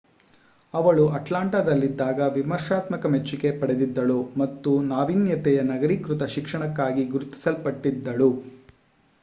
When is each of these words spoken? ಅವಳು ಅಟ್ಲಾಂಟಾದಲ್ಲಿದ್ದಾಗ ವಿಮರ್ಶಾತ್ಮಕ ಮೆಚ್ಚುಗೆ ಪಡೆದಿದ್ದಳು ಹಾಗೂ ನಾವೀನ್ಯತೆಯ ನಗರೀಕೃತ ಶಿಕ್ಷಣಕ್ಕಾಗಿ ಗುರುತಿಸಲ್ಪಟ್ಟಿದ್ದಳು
ಅವಳು 0.73 1.03
ಅಟ್ಲಾಂಟಾದಲ್ಲಿದ್ದಾಗ 1.09 2.29
ವಿಮರ್ಶಾತ್ಮಕ 2.37 3.05
ಮೆಚ್ಚುಗೆ 3.07 3.51
ಪಡೆದಿದ್ದಳು 3.59 4.17
ಹಾಗೂ 4.35 4.73
ನಾವೀನ್ಯತೆಯ 4.89 5.61
ನಗರೀಕೃತ 5.71 6.29
ಶಿಕ್ಷಣಕ್ಕಾಗಿ 6.35 7.05
ಗುರುತಿಸಲ್ಪಟ್ಟಿದ್ದಳು 7.13 8.31